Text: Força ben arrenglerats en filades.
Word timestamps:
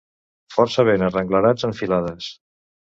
Força 0.55 0.85
ben 0.89 1.05
arrenglerats 1.11 1.71
en 1.71 1.79
filades. 1.83 2.33